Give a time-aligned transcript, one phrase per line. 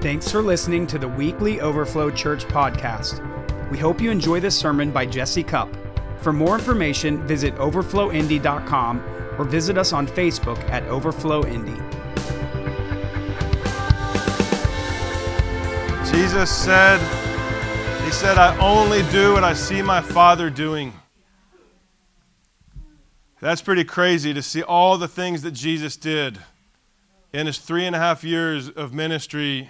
[0.00, 3.20] Thanks for listening to the weekly Overflow Church podcast.
[3.68, 5.68] We hope you enjoy this sermon by Jesse Cup.
[6.18, 9.02] For more information, visit overflowindy.com
[9.36, 11.74] or visit us on Facebook at Overflow Indy.
[16.12, 17.00] Jesus said,
[18.04, 20.92] He said, I only do what I see my Father doing.
[23.40, 26.38] That's pretty crazy to see all the things that Jesus did
[27.32, 29.68] in his three and a half years of ministry.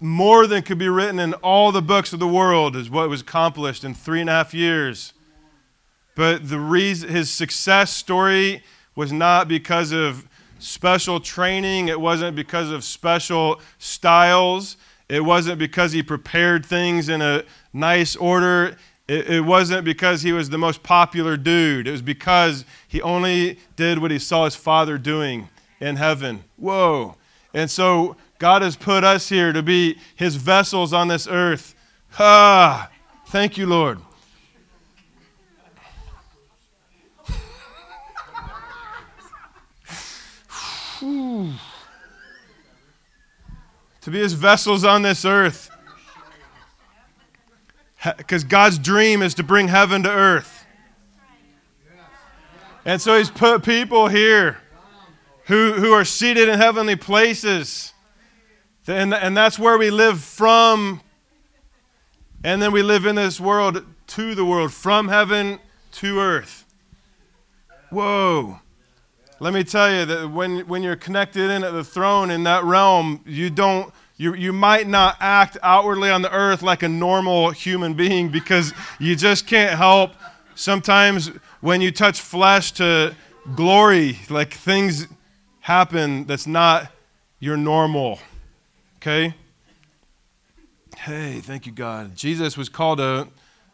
[0.00, 3.20] More than could be written in all the books of the world is what was
[3.20, 5.12] accomplished in three and a half years.
[6.14, 10.26] But the reason his success story was not because of
[10.58, 17.20] special training, it wasn't because of special styles, it wasn't because he prepared things in
[17.22, 18.76] a nice order.
[19.06, 21.86] It, it, wasn't because he was the most popular dude.
[21.86, 25.48] It was because he only did what he saw his father doing
[25.78, 26.42] in heaven.
[26.56, 27.14] Whoa.
[27.54, 31.74] And so God has put us here to be his vessels on this earth.
[32.18, 32.90] Ah,
[33.26, 34.00] thank you, Lord.
[44.06, 45.68] to be his vessels on this earth.
[48.16, 50.64] Because God's dream is to bring heaven to earth.
[52.84, 54.58] And so he's put people here
[55.46, 57.92] who, who are seated in heavenly places.
[58.88, 61.00] And, and that's where we live from.
[62.44, 65.58] And then we live in this world to the world, from heaven
[65.92, 66.64] to earth.
[67.90, 68.60] Whoa.
[69.40, 72.64] Let me tell you that when, when you're connected in at the throne in that
[72.64, 77.50] realm, you don't you, you might not act outwardly on the earth like a normal
[77.50, 80.12] human being because you just can't help
[80.54, 81.28] sometimes
[81.60, 83.14] when you touch flesh to
[83.54, 85.06] glory, like things
[85.60, 86.90] happen that's not
[87.40, 88.18] your normal.
[89.06, 89.34] Okay?
[90.96, 92.16] Hey, thank you, God.
[92.16, 93.28] Jesus was called a,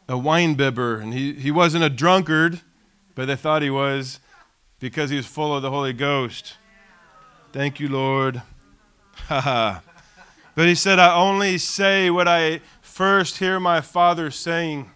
[0.06, 2.60] a wine bibber, and he, he wasn't a drunkard,
[3.14, 4.20] but they thought he was
[4.78, 6.58] because he was full of the Holy Ghost.
[7.50, 8.42] Thank you, Lord.
[10.54, 14.90] But he said, I only say what I first hear my Father saying.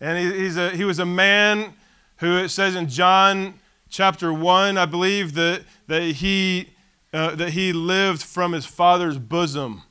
[0.00, 1.74] And he, he's a, he was a man
[2.20, 6.70] who, it says in John chapter 1, I believe, that, that, he,
[7.12, 9.82] uh, that he lived from his Father's bosom.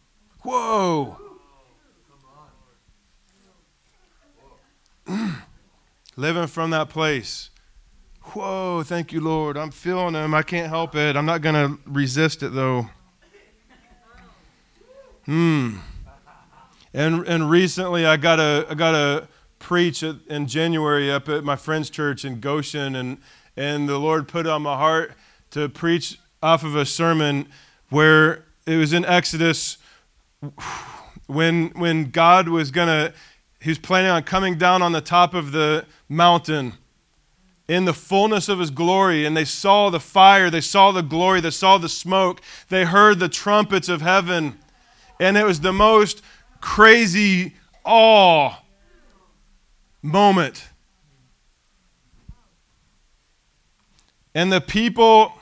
[0.43, 1.17] Whoa.
[6.15, 7.49] Living from that place.
[8.21, 9.57] Whoa, thank you, Lord.
[9.57, 10.33] I'm feeling him.
[10.33, 11.15] I can't help it.
[11.15, 12.89] I'm not going to resist it, though.
[15.25, 15.77] Hmm.
[16.93, 19.27] And and recently I got a I got a
[19.59, 23.17] preach at, in January up at my friend's church in Goshen, and
[23.55, 25.13] and the Lord put on my heart
[25.51, 27.47] to preach off of a sermon
[27.89, 29.77] where it was in Exodus
[31.27, 33.13] when when God was gonna
[33.59, 36.73] he was planning on coming down on the top of the mountain
[37.67, 41.41] in the fullness of his glory and they saw the fire they saw the glory
[41.41, 44.57] they saw the smoke they heard the trumpets of heaven
[45.19, 46.21] and it was the most
[46.61, 48.55] crazy awe
[50.01, 50.69] moment.
[54.33, 55.33] And the people,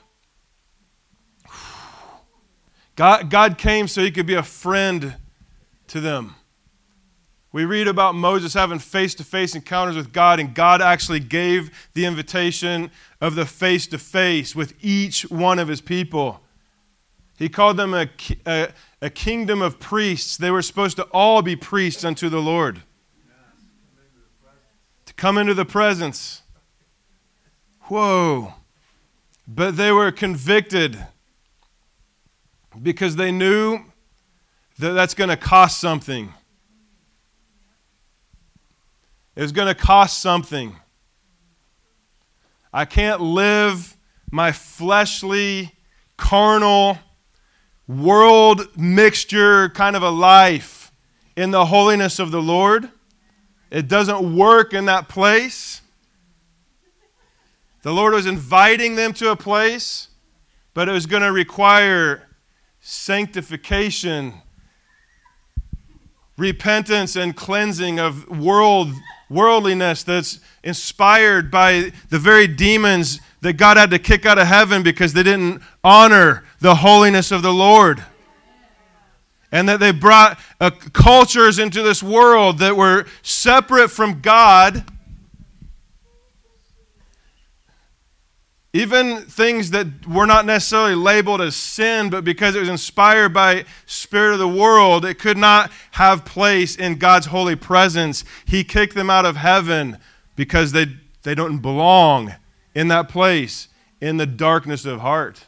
[2.96, 5.16] God, God came so he could be a friend
[5.88, 6.36] to them.
[7.52, 11.90] We read about Moses having face to face encounters with God, and God actually gave
[11.94, 12.92] the invitation
[13.22, 16.42] of the face to face with each one of his people.
[17.38, 18.10] He called them a,
[18.46, 18.70] a,
[19.02, 20.38] a kingdom of priests.
[20.38, 22.82] They were supposed to all be priests unto the Lord.
[25.06, 26.42] To come into the presence.
[27.84, 28.54] Whoa.
[29.48, 31.06] But they were convicted
[32.82, 33.80] because they knew
[34.80, 36.34] that that's going to cost something.
[39.36, 40.76] It's going to cost something.
[42.74, 43.96] I can't live
[44.32, 45.72] my fleshly,
[46.18, 46.98] carnal,
[47.88, 50.92] world mixture kind of a life
[51.36, 52.90] in the holiness of the Lord.
[53.70, 55.82] It doesn't work in that place.
[57.84, 60.08] The Lord was inviting them to a place,
[60.74, 62.25] but it was going to require
[62.88, 64.32] sanctification,
[66.38, 68.94] repentance, and cleansing of world,
[69.28, 74.84] worldliness that's inspired by the very demons that God had to kick out of heaven
[74.84, 78.06] because they didn't honor the holiness of the Lord.
[79.52, 84.86] And that they brought uh, cultures into this world that were separate from God,
[88.76, 93.64] even things that were not necessarily labeled as sin, but because it was inspired by
[93.86, 98.26] spirit of the world, it could not have place in God's holy presence.
[98.44, 99.98] He kicked them out of heaven
[100.36, 100.88] because they,
[101.24, 102.36] they don't belong
[102.74, 103.70] in that place
[104.02, 105.46] in the darkness of heart.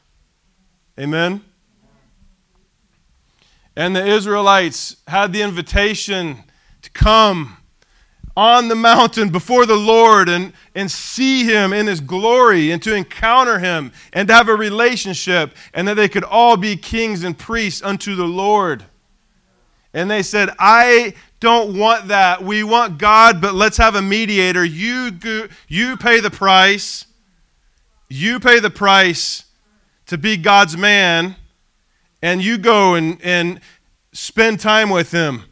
[0.98, 1.44] Amen?
[3.76, 6.46] And the Israelites had the invitation
[6.82, 7.58] to come
[8.38, 12.94] on the mountain before the Lord and, and see him in his glory and to
[12.94, 17.36] encounter him and to have a relationship and that they could all be kings and
[17.36, 18.86] priests unto the Lord.
[19.92, 22.44] And they said, I don't want that.
[22.44, 24.64] We want God, but let's have a mediator.
[24.64, 27.08] You, go, you pay the price.
[28.08, 29.46] You pay the price
[30.06, 31.36] to be God's man,
[32.22, 33.60] and you go and, and
[34.14, 35.44] spend time with him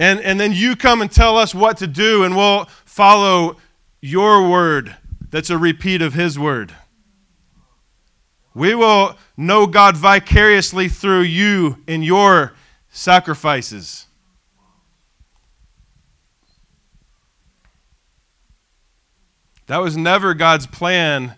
[0.00, 3.58] and, and then you come and tell us what to do, and we'll follow
[4.00, 4.96] your word
[5.30, 6.74] that's a repeat of his word.
[8.54, 12.54] We will know God vicariously through you in your
[12.88, 14.06] sacrifices.
[19.66, 21.36] That was never God's plan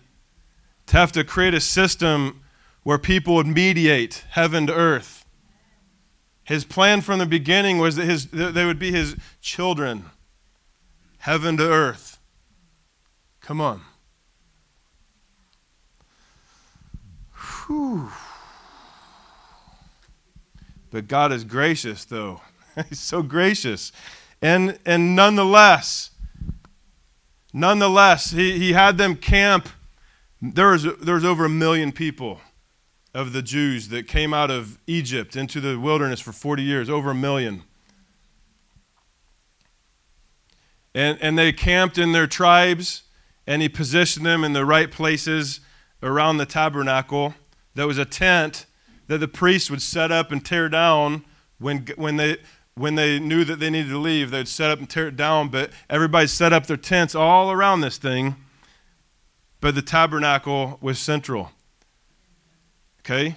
[0.87, 2.41] to have to create a system
[2.83, 5.22] where people would mediate heaven to earth.
[6.43, 10.05] His plan from the beginning was that his, they would be his children,
[11.19, 12.19] heaven to earth.
[13.39, 13.81] Come on.
[17.33, 18.09] Whew.
[20.91, 22.41] But God is gracious, though.
[22.89, 23.91] He's so gracious.
[24.41, 26.11] And, and nonetheless,
[27.53, 29.69] nonetheless, he, he had them camp.
[30.41, 32.41] There was, there was over a million people
[33.13, 37.11] of the Jews that came out of Egypt into the wilderness for 40 years, over
[37.11, 37.63] a million.
[40.95, 43.03] And, and they camped in their tribes,
[43.45, 45.59] and he positioned them in the right places
[46.01, 47.35] around the tabernacle.
[47.75, 48.65] There was a tent
[49.07, 51.25] that the priests would set up and tear down
[51.59, 52.37] when, when, they,
[52.75, 54.31] when they knew that they needed to leave.
[54.31, 57.51] They would set up and tear it down, but everybody set up their tents all
[57.51, 58.35] around this thing.
[59.61, 61.51] But the tabernacle was central.
[63.05, 63.35] Okay?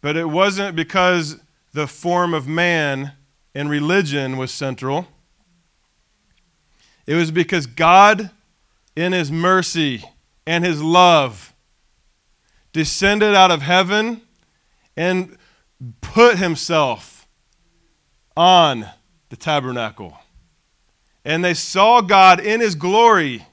[0.00, 1.40] But it wasn't because
[1.72, 3.12] the form of man
[3.54, 5.06] and religion was central.
[7.06, 8.30] It was because God,
[8.94, 10.04] in His mercy
[10.46, 11.54] and His love,
[12.72, 14.22] descended out of heaven
[14.96, 15.36] and
[16.00, 17.26] put Himself
[18.36, 18.86] on
[19.30, 20.18] the tabernacle.
[21.24, 23.46] And they saw God in His glory,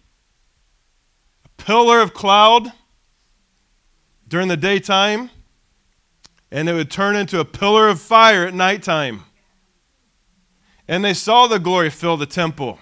[1.46, 2.72] a pillar of cloud
[4.30, 5.32] during the daytime,
[6.52, 9.24] and it would turn into a pillar of fire at nighttime.
[10.88, 12.80] And they saw the glory fill the temple.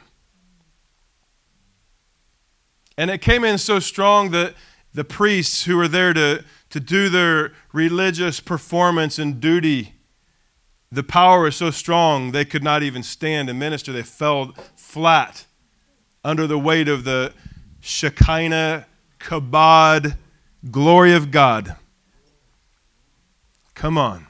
[2.98, 4.56] And it came in so strong that
[4.94, 9.94] the priests who were there to, to do their religious performance and duty,
[10.92, 13.94] the power was so strong they could not even stand and minister.
[13.94, 15.46] They fell flat
[16.24, 17.34] under the weight of the
[17.80, 18.86] Shekinah,
[19.20, 20.18] kabod,
[20.72, 21.76] glory of God.
[23.74, 24.28] Come on.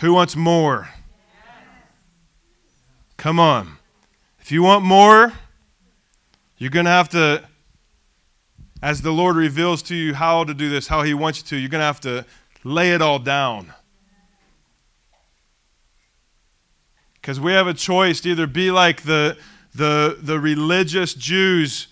[0.00, 0.88] Who wants more?
[3.16, 3.78] Come on.
[4.40, 5.32] If you want more,
[6.56, 7.44] you're going to have to,
[8.82, 11.56] as the Lord reveals to you how to do this, how He wants you to,
[11.56, 12.24] you're going to have to
[12.64, 13.74] lay it all down.
[17.14, 19.36] Because we have a choice to either be like the,
[19.74, 21.88] the, the religious Jews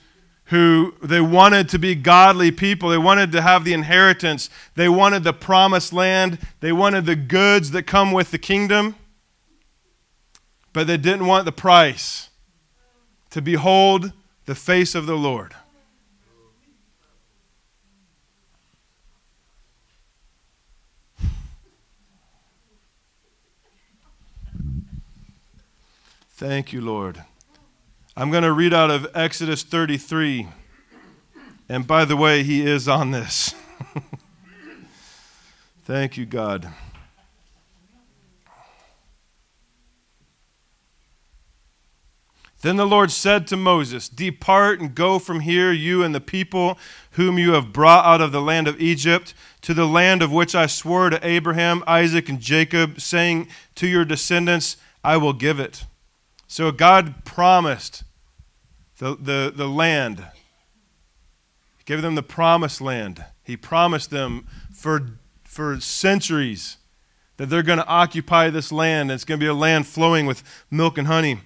[0.49, 2.89] who they wanted to be godly people.
[2.89, 4.49] They wanted to have the inheritance.
[4.77, 6.39] They wanted the promised land.
[6.61, 8.95] They wanted the goods that come with the kingdom.
[10.73, 12.31] But they didn't want the price
[13.31, 14.13] to behold
[14.47, 15.55] the face of the Lord.
[26.31, 27.25] Thank you, Lord.
[28.21, 30.49] I'm going to read out of Exodus 33.
[31.69, 33.55] And by the way, he is on this.
[35.85, 36.69] Thank you, God.
[42.63, 46.77] Then the Lord said to Moses, Depart and go from here, you and the people
[47.13, 50.57] whom you have brought out of the land of Egypt, to the land of which
[50.57, 53.47] I swore to Abraham, Isaac, and Jacob, saying,
[53.77, 55.85] To your descendants I will give it.
[56.49, 58.03] So God promised
[58.99, 60.19] the, the, the land.
[61.79, 63.25] He gave them the promised land.
[63.45, 66.77] He promised them for, for centuries
[67.37, 69.11] that they're going to occupy this land.
[69.11, 71.41] It's going to be a land flowing with milk and honey.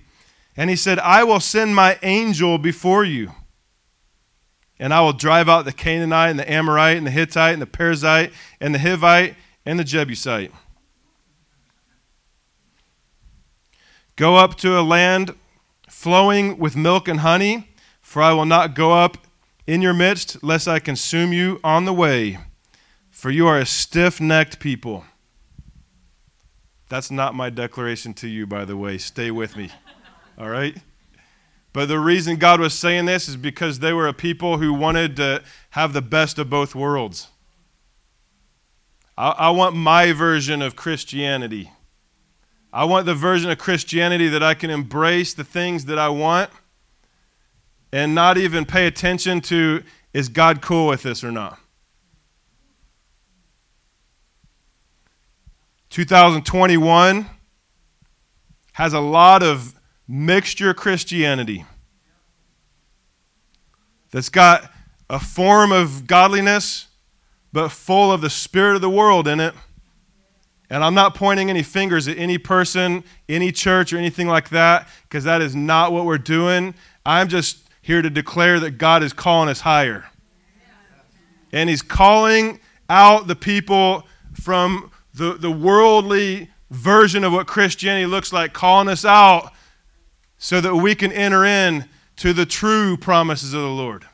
[0.56, 3.32] And he said, I will send my angel before you.
[4.82, 7.66] and I will drive out the Canaanite and the Amorite and the Hittite and the
[7.66, 10.50] Perizzite and the Hivite and the Jebusite.
[14.16, 15.34] Go up to a land
[16.02, 17.68] flowing with milk and honey,
[18.00, 19.18] for I will not go up
[19.68, 22.38] in your midst, lest I consume you on the way,
[23.08, 25.04] for you are a stiff necked people.
[26.88, 28.98] That's not my declaration to you, by the way.
[28.98, 29.70] Stay with me.
[30.36, 30.76] All right?
[31.72, 35.14] But the reason God was saying this is because they were a people who wanted
[35.18, 37.28] to have the best of both worlds.
[39.16, 41.70] I, I want my version of Christianity.
[42.72, 46.50] I want the version of Christianity that I can embrace the things that I want
[47.92, 49.82] and not even pay attention to
[50.14, 51.58] is God cool with this or not.
[55.90, 57.26] 2021
[58.72, 61.66] has a lot of mixture Christianity
[64.10, 64.70] that's got
[65.10, 66.86] a form of godliness,
[67.52, 69.54] but full of the spirit of the world in it.
[70.72, 74.88] And I'm not pointing any fingers at any person, any church, or anything like that,
[75.02, 76.74] because that is not what we're doing.
[77.04, 80.06] I'm just here to declare that God is calling us higher.
[81.52, 88.32] And He's calling out the people from the, the worldly version of what Christianity looks
[88.32, 89.52] like, calling us out
[90.38, 91.86] so that we can enter in
[92.16, 94.06] to the true promises of the Lord.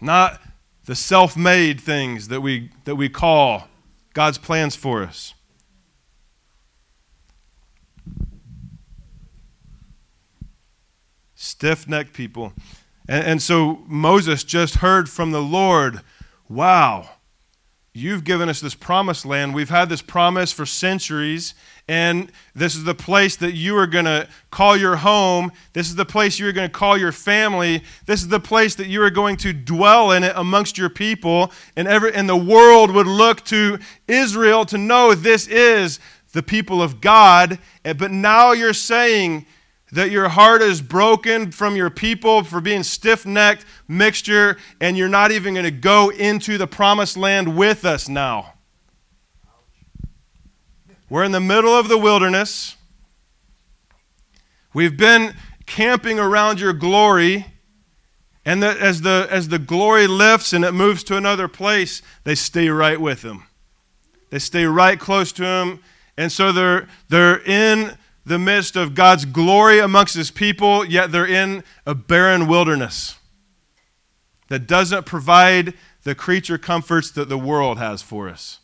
[0.00, 0.40] Not
[0.86, 3.68] the self made things that we, that we call
[4.12, 5.34] God's plans for us.
[11.34, 12.52] Stiff necked people.
[13.08, 16.00] And, and so Moses just heard from the Lord,
[16.48, 17.10] wow
[17.94, 19.54] You've given us this promised land.
[19.54, 21.52] We've had this promise for centuries,
[21.86, 25.52] and this is the place that you are going to call your home.
[25.74, 27.82] This is the place you are going to call your family.
[28.06, 31.52] This is the place that you are going to dwell in it amongst your people.
[31.76, 36.00] And, every, and the world would look to Israel to know this is
[36.32, 37.58] the people of God.
[37.84, 39.44] Eh, but now you're saying,
[39.92, 45.08] that your heart is broken from your people for being stiff necked mixture, and you're
[45.08, 48.54] not even going to go into the promised land with us now.
[51.10, 52.74] We're in the middle of the wilderness.
[54.72, 55.34] We've been
[55.66, 57.46] camping around your glory.
[58.46, 62.34] And the, as, the, as the glory lifts and it moves to another place, they
[62.34, 63.44] stay right with him.
[64.30, 65.80] They stay right close to him.
[66.16, 71.26] And so they're, they're in the midst of God's glory amongst his people, yet they're
[71.26, 73.16] in a barren wilderness
[74.48, 75.74] that doesn't provide
[76.04, 78.60] the creature comforts that the world has for us.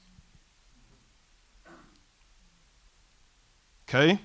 [3.89, 4.21] Okay?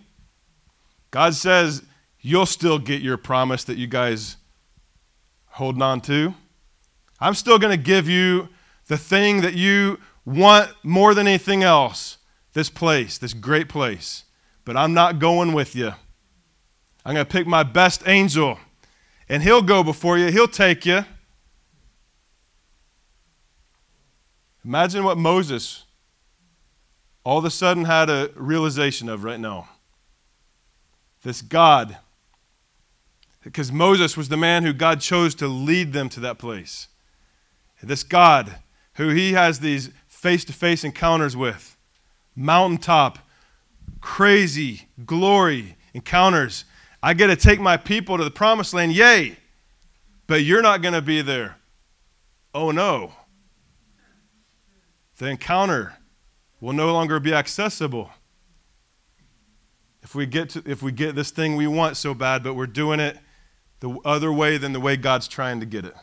[1.11, 1.83] God says,
[2.25, 4.37] You'll still get your promise that you guys
[5.47, 6.33] holding on to.
[7.19, 8.47] I'm still going to give you
[8.87, 12.17] the thing that you want more than anything else
[12.53, 14.22] this place, this great place
[14.65, 15.93] but I'm not going with you.
[17.05, 18.57] I'm going to pick my best angel,
[19.27, 21.05] and he'll go before you, he'll take you.
[24.63, 25.83] Imagine what Moses
[27.25, 29.69] all of a sudden had a realization of right now.
[31.23, 31.97] This God,
[33.43, 36.87] because Moses was the man who God chose to lead them to that place.
[37.81, 38.55] This God,
[38.93, 41.77] who he has these face to face encounters with,
[42.35, 43.19] mountaintop,
[44.03, 46.65] crazy glory encounters.
[47.01, 49.37] I get to take my people to the promised land, yay,
[50.27, 51.55] but you're not going to be there.
[52.53, 53.13] Oh no.
[55.17, 55.93] The encounter
[56.59, 58.11] will no longer be accessible.
[60.01, 62.67] If we get to, if we get this thing we want so bad, but we're
[62.67, 63.17] doing it
[63.79, 65.95] the other way than the way God's trying to get it.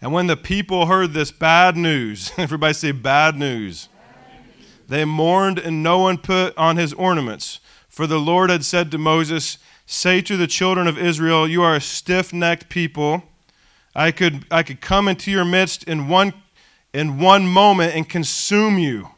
[0.00, 3.88] And when the people heard this bad news, everybody say bad news,
[4.88, 7.60] they mourned and no one put on his ornaments.
[7.88, 11.74] For the Lord had said to Moses, Say to the children of Israel, You are
[11.74, 13.22] a stiff necked people.
[13.94, 16.32] I could, I could come into your midst in one,
[16.94, 19.10] in one moment and consume you.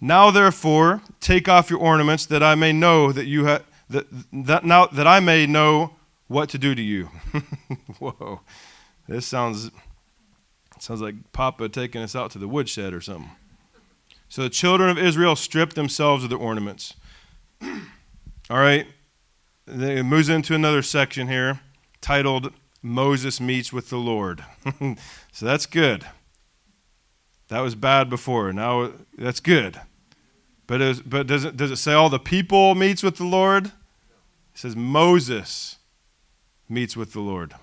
[0.00, 4.64] Now, therefore, take off your ornaments that I may know that you have, that, that,
[4.64, 5.95] now, that I may know
[6.28, 7.04] what to do to you.
[7.98, 8.40] Whoa.
[9.08, 9.70] This sounds
[10.78, 13.30] sounds like Papa taking us out to the woodshed or something.
[14.28, 16.94] So the children of Israel stripped themselves of their ornaments.
[18.50, 18.86] All right.
[19.66, 21.60] It moves into another section here
[22.00, 22.52] titled
[22.82, 24.44] Moses Meets with the Lord.
[25.32, 26.04] so that's good.
[27.48, 28.52] That was bad before.
[28.52, 29.80] Now that's good.
[30.66, 33.66] But, is, but does, it, does it say all the people meets with the Lord?
[33.66, 33.72] It
[34.54, 35.75] says Moses
[36.68, 37.54] meets with the Lord.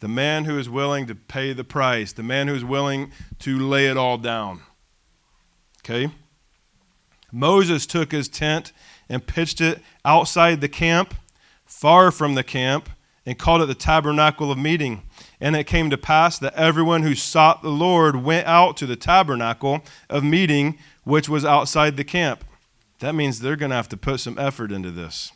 [0.00, 3.58] The man who is willing to pay the price, the man who is willing to
[3.58, 4.62] lay it all down.
[5.80, 6.10] Okay?
[7.32, 8.72] Moses took his tent
[9.08, 11.14] and pitched it outside the camp,
[11.64, 12.90] far from the camp,
[13.24, 15.02] and called it the tabernacle of meeting.
[15.40, 18.96] And it came to pass that everyone who sought the Lord went out to the
[18.96, 22.44] tabernacle of meeting, which was outside the camp.
[23.00, 25.32] That means they're going to have to put some effort into this.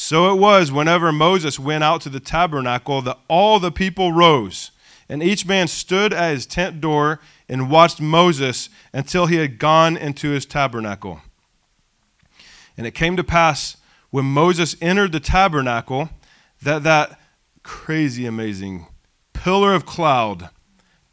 [0.00, 4.70] So it was whenever Moses went out to the tabernacle that all the people rose,
[5.08, 9.96] and each man stood at his tent door and watched Moses until he had gone
[9.96, 11.22] into his tabernacle.
[12.76, 13.76] And it came to pass
[14.10, 16.10] when Moses entered the tabernacle
[16.62, 17.18] that that
[17.64, 18.86] crazy amazing
[19.32, 20.48] pillar of cloud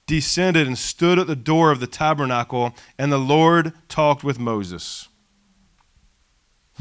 [0.06, 5.08] descended and stood at the door of the tabernacle, and the Lord talked with Moses.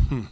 [0.08, 0.24] Hmm.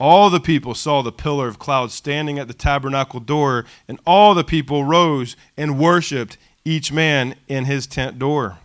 [0.00, 4.34] All the people saw the pillar of cloud standing at the tabernacle door, and all
[4.34, 8.58] the people rose and worshiped, each man in his tent door.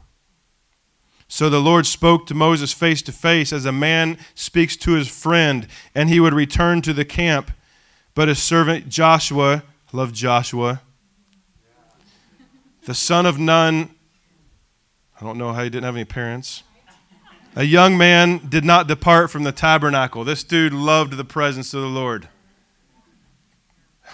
[1.27, 5.10] So the Lord spoke to Moses face to face as a man speaks to his
[5.10, 7.51] friend, and he would return to the camp.
[8.13, 10.82] But his servant Joshua, love Joshua,
[12.86, 13.89] the son of Nun,
[15.20, 16.63] I don't know how he didn't have any parents
[17.56, 20.24] a young man did not depart from the tabernacle.
[20.24, 22.28] This dude loved the presence of the Lord.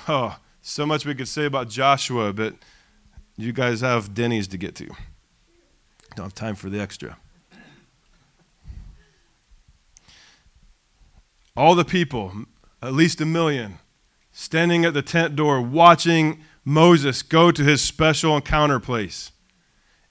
[0.08, 2.54] Oh, so much we could say about Joshua, but
[3.36, 4.86] you guys have Denny's to get to.
[6.16, 7.18] Don't have time for the extra.
[11.58, 12.32] All the people,
[12.82, 13.80] at least a million,
[14.32, 19.32] standing at the tent door watching Moses go to his special encounter place.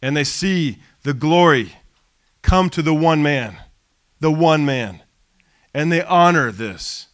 [0.03, 1.73] And they see the glory
[2.42, 3.56] come to the one man,
[4.20, 5.02] the one man.
[5.73, 7.06] And they honor this.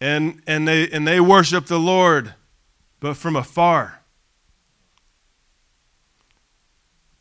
[0.00, 2.34] And, and, they, and they worship the Lord,
[3.00, 4.02] but from afar.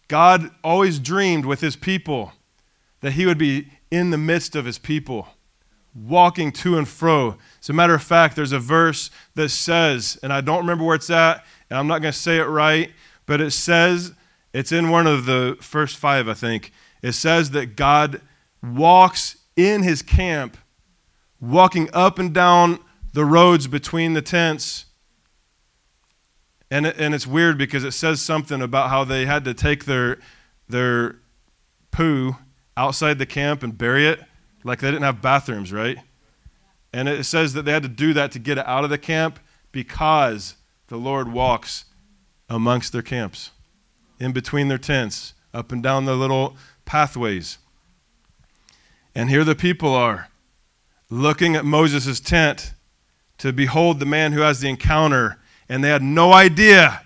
[0.07, 2.33] God always dreamed with his people
[3.01, 5.27] that he would be in the midst of his people,
[5.95, 7.37] walking to and fro.
[7.61, 10.95] As a matter of fact, there's a verse that says, and I don't remember where
[10.95, 12.91] it's at, and I'm not going to say it right,
[13.25, 14.13] but it says
[14.55, 16.71] it's in one of the first five, I think.
[17.01, 18.21] It says that God
[18.63, 20.55] walks in his camp,
[21.41, 22.79] walking up and down
[23.11, 24.85] the roads between the tents.
[26.71, 30.19] And, and it's weird because it says something about how they had to take their,
[30.69, 31.17] their
[31.91, 32.37] poo
[32.77, 34.21] outside the camp and bury it.
[34.63, 35.97] Like they didn't have bathrooms, right?
[36.93, 38.97] And it says that they had to do that to get it out of the
[38.97, 39.41] camp
[39.73, 40.55] because
[40.87, 41.83] the Lord walks
[42.47, 43.51] amongst their camps
[44.19, 47.57] in between their tents, up and down the little pathways.
[49.13, 50.29] And here the people are
[51.09, 52.73] looking at Moses' tent
[53.37, 57.01] to behold the man who has the encounter, and they had no idea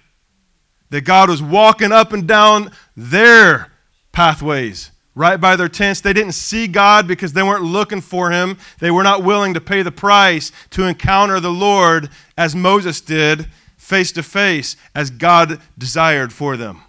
[0.89, 3.71] that God was walking up and down their
[4.11, 6.01] pathways, right by their tents.
[6.01, 8.57] They didn't see God because they weren't looking for him.
[8.79, 13.47] They were not willing to pay the price to encounter the Lord as Moses did,
[13.77, 16.81] face to face, as God desired for them.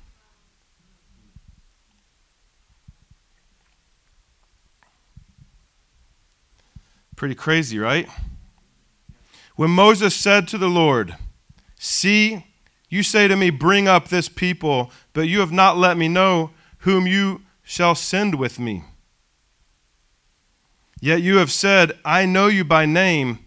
[7.21, 8.09] Pretty crazy, right?
[9.55, 11.17] When Moses said to the Lord,
[11.79, 12.47] See,
[12.89, 16.53] you say to me, Bring up this people, but you have not let me know
[16.79, 18.85] whom you shall send with me.
[20.99, 23.41] Yet you have said, I know you by name,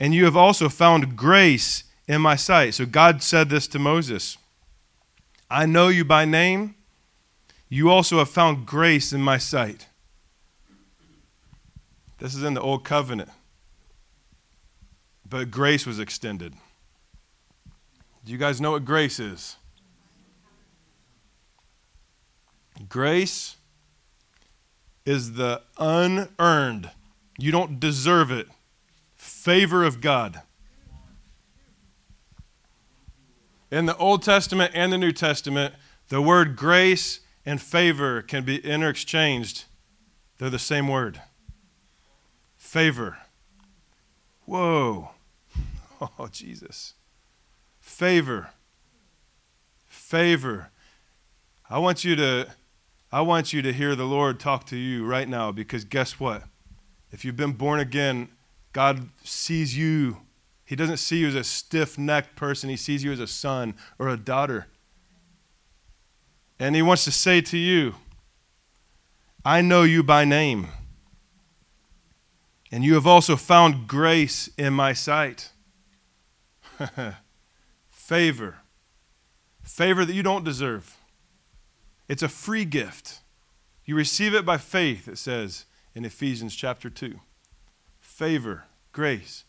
[0.00, 2.72] and you have also found grace in my sight.
[2.72, 4.38] So God said this to Moses
[5.50, 6.76] I know you by name,
[7.68, 9.86] you also have found grace in my sight.
[12.18, 13.30] This is in the Old Covenant.
[15.28, 16.54] But grace was extended.
[18.24, 19.56] Do you guys know what grace is?
[22.88, 23.56] Grace
[25.04, 26.90] is the unearned,
[27.38, 28.46] you don't deserve it,
[29.16, 30.42] favor of God.
[33.70, 35.74] In the Old Testament and the New Testament,
[36.08, 39.64] the word grace and favor can be interchanged.
[40.38, 41.20] They're the same word
[42.68, 43.16] favor.
[44.44, 45.10] Whoa.
[46.00, 46.94] Oh, Jesus.
[47.80, 48.50] Favor.
[49.88, 50.70] Favor.
[51.68, 52.46] I want you to
[53.10, 56.44] I want you to hear the Lord talk to you right now because guess what?
[57.10, 58.28] If you've been born again,
[58.72, 60.18] God sees you.
[60.64, 62.70] He doesn't see you as a stiff-necked person.
[62.70, 64.68] He sees you as a son or a daughter.
[66.60, 67.96] And he wants to say to you,
[69.44, 70.68] I know you by name,
[72.70, 75.50] and you have also found grace in my sight.
[77.90, 78.56] Favor.
[79.62, 80.96] Favor that you don't deserve.
[82.08, 83.20] It's a free gift.
[83.84, 87.18] You receive it by faith, it says in Ephesians chapter 2.
[88.00, 89.44] Favor, grace.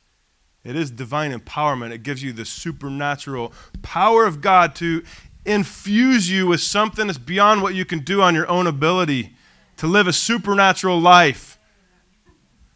[0.64, 1.92] It is divine empowerment.
[1.92, 5.04] It gives you the supernatural power of God to
[5.46, 9.36] infuse you with something that's beyond what you can do on your own ability
[9.78, 11.59] to live a supernatural life.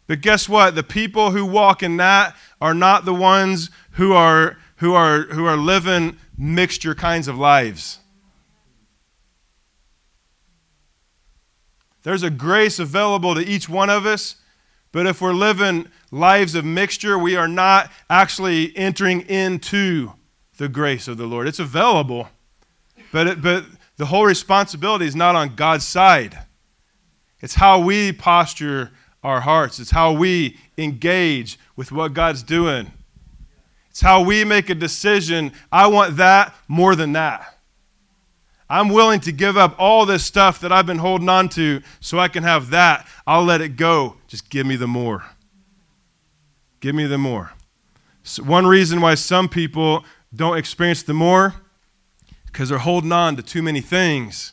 [0.06, 0.74] But guess what?
[0.74, 5.46] The people who walk in that are not the ones who are who are who
[5.46, 7.98] are living mixture kinds of lives.
[12.02, 14.36] There's a grace available to each one of us,
[14.92, 20.12] but if we're living lives of mixture, we are not actually entering into
[20.58, 21.48] the grace of the Lord.
[21.48, 22.28] It's available,
[23.10, 23.64] but, it, but
[23.96, 26.38] the whole responsibility is not on God's side.
[27.40, 28.92] It's how we posture
[29.24, 32.92] our hearts, it's how we engage with what God's doing.
[33.90, 35.52] It's how we make a decision.
[35.72, 37.58] I want that more than that.
[38.68, 42.18] I'm willing to give up all this stuff that I've been holding on to so
[42.18, 43.06] I can have that.
[43.26, 44.16] I'll let it go.
[44.26, 45.24] Just give me the more.
[46.80, 47.52] Give me the more.
[48.24, 51.54] So one reason why some people don't experience the more
[52.46, 54.52] because they're holding on to too many things.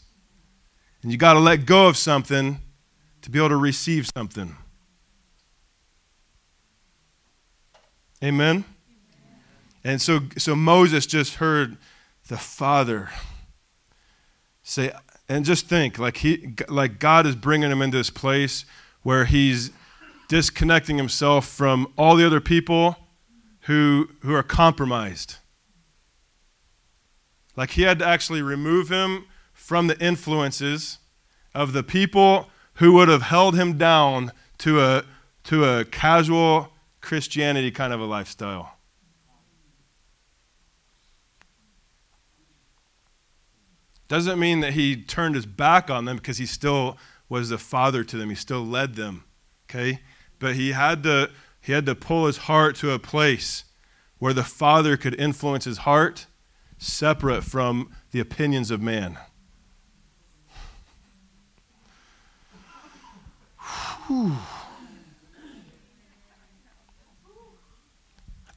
[1.02, 2.62] And you got to let go of something
[3.22, 4.56] to be able to receive something.
[8.24, 8.66] Amen.
[9.84, 11.78] And so so Moses just heard
[12.28, 13.10] the Father
[14.64, 14.92] say
[15.28, 18.66] and just think like he like God is bringing him into this place
[19.02, 19.72] where he's
[20.28, 22.96] disconnecting himself from all the other people
[23.62, 25.38] who who are compromised.
[27.56, 31.00] Like he had to actually remove him from the influences
[31.56, 35.04] of the people who would have held him down to a
[35.46, 36.71] to a casual
[37.02, 38.78] Christianity kind of a lifestyle.
[44.08, 46.98] Doesn't mean that he turned his back on them because he still
[47.30, 48.30] was the father to them.
[48.30, 49.24] He still led them.
[49.70, 50.02] Okay?
[50.38, 53.64] But he had to he had to pull his heart to a place
[54.18, 56.26] where the father could influence his heart
[56.78, 59.18] separate from the opinions of man.
[64.08, 64.34] Whew.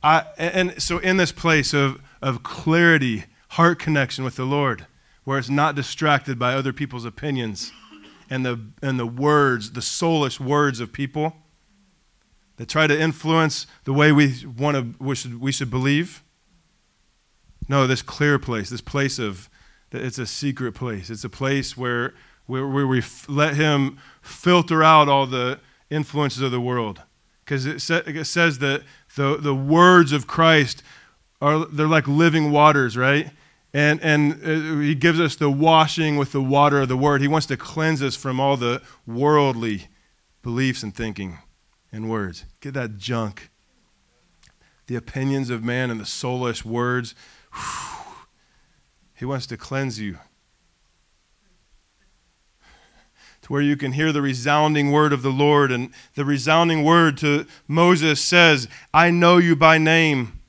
[0.05, 4.87] I, and so in this place of, of clarity, heart connection with the Lord,
[5.25, 7.73] where it's not distracted by other people's opinions
[8.29, 11.35] and the, and the words, the soulless words of people
[12.57, 16.23] that try to influence the way we, want to, we, should, we should believe.
[17.67, 19.49] No, this clear place, this place of,
[19.91, 21.09] it's a secret place.
[21.09, 22.13] It's a place where,
[22.45, 27.01] where, where we let Him filter out all the influences of the world.
[27.45, 28.83] Because it, sa- it says that
[29.17, 30.83] the, the words of Christ
[31.41, 33.31] are, they're like living waters, right?
[33.73, 37.21] And, and uh, he gives us the washing with the water of the word.
[37.21, 39.89] He wants to cleanse us from all the worldly
[40.43, 41.39] beliefs and thinking
[41.91, 42.45] and words.
[42.61, 43.51] Get that junk.
[44.87, 47.15] The opinions of man and the soulless words.
[49.17, 50.19] He wants to cleanse you
[53.45, 55.71] to where you can hear the resounding word of the Lord.
[55.71, 60.41] And the resounding word to Moses says, I know you by name,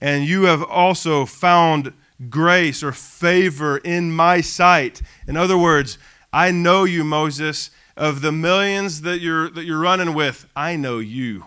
[0.00, 1.92] and you have also found
[2.28, 5.02] grace or favor in my sight.
[5.28, 5.98] In other words,
[6.32, 7.70] I know you, Moses.
[7.94, 11.44] Of the millions that you're, that you're running with, I know you.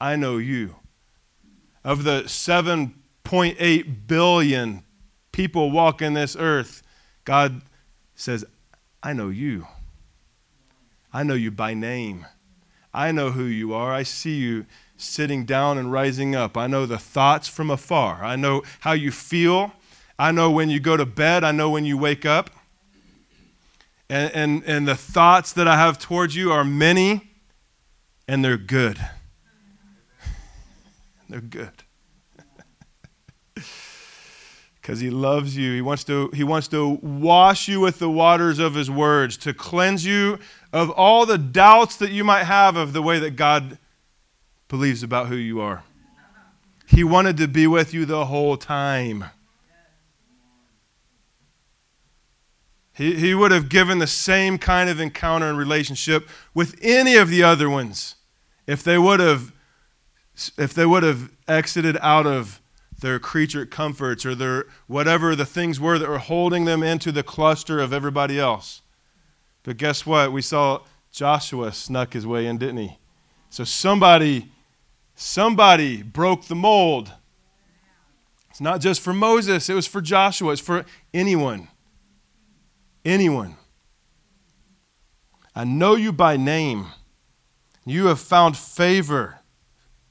[0.00, 0.76] I know you.
[1.84, 4.82] Of the 7.8 billion
[5.30, 6.82] people walking this earth,
[7.24, 7.60] God
[8.14, 8.46] says,
[9.02, 9.66] I know you.
[11.12, 12.26] I know you by name.
[12.92, 13.92] I know who you are.
[13.92, 16.56] I see you sitting down and rising up.
[16.56, 18.24] I know the thoughts from afar.
[18.24, 19.72] I know how you feel.
[20.18, 21.44] I know when you go to bed.
[21.44, 22.50] I know when you wake up.
[24.08, 27.30] And, and, and the thoughts that I have towards you are many,
[28.26, 28.98] and they're good.
[31.28, 31.84] they're good.
[34.80, 35.74] Because he loves you.
[35.74, 39.52] He wants, to, he wants to wash you with the waters of his words, to
[39.52, 40.38] cleanse you
[40.72, 43.78] of all the doubts that you might have of the way that God
[44.68, 45.82] believes about who you are.
[46.86, 49.26] He wanted to be with you the whole time.
[52.92, 57.28] He, he would have given the same kind of encounter and relationship with any of
[57.28, 58.16] the other ones
[58.66, 59.52] if they would have
[60.56, 62.59] if they would have exited out of
[63.00, 67.22] their creature comforts or their whatever the things were that were holding them into the
[67.22, 68.82] cluster of everybody else.
[69.62, 70.32] But guess what?
[70.32, 70.80] We saw
[71.12, 72.98] Joshua snuck his way in, didn't he?
[73.50, 74.50] So somebody,
[75.14, 77.12] somebody broke the mold.
[78.50, 81.68] It's not just for Moses, it was for Joshua, it's for anyone.
[83.04, 83.56] Anyone.
[85.54, 86.86] I know you by name.
[87.84, 89.40] You have found favor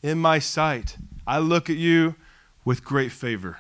[0.02, 0.98] in my sight.
[1.26, 2.16] I look at you
[2.70, 3.58] with great favor.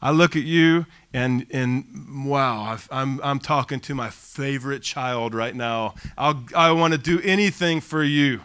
[0.00, 4.80] I look at you and, and wow, i am I'm, I'm talking to my favorite
[4.80, 5.96] child right now.
[6.16, 8.42] I'll, I want to do anything for you.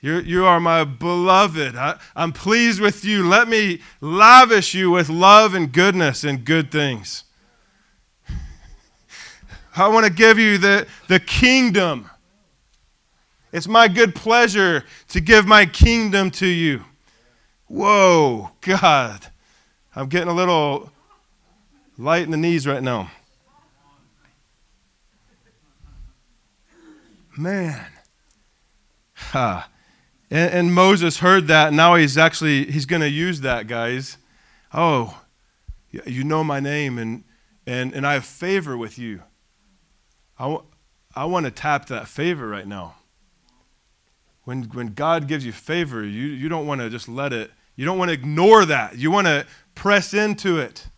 [0.00, 1.76] You're, you are my beloved.
[1.76, 3.28] I, I'm pleased with you.
[3.28, 7.22] Let me lavish you with love and goodness and good things.
[9.76, 12.10] I want to give you the, the kingdom.
[13.52, 16.82] It's my good pleasure to give my kingdom to you.
[17.68, 19.26] Whoa, God.
[19.94, 20.90] I'm getting a little
[21.96, 23.10] light in the knees right now.
[27.36, 27.86] Man.
[29.14, 29.68] Ha.
[30.30, 34.18] And, and Moses heard that, and now he's actually he's going to use that, guys.
[34.72, 35.22] Oh,
[35.90, 37.24] you know my name, and,
[37.66, 39.22] and, and I have favor with you.
[40.38, 40.64] I, w-
[41.14, 42.96] I want to tap that favor right now.
[44.44, 47.84] When, when God gives you favor, you, you don't want to just let it, you
[47.84, 48.98] don't want to ignore that.
[48.98, 50.88] You want to press into it.